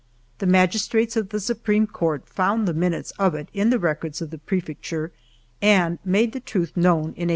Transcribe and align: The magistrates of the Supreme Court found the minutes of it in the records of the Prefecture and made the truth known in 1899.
The 0.39 0.47
magistrates 0.47 1.15
of 1.15 1.29
the 1.29 1.39
Supreme 1.39 1.85
Court 1.85 2.27
found 2.27 2.67
the 2.67 2.73
minutes 2.73 3.11
of 3.19 3.35
it 3.35 3.49
in 3.53 3.69
the 3.69 3.77
records 3.77 4.19
of 4.19 4.31
the 4.31 4.39
Prefecture 4.39 5.11
and 5.61 5.99
made 6.03 6.31
the 6.33 6.39
truth 6.39 6.75
known 6.75 7.13
in 7.13 7.29
1899. 7.29 7.29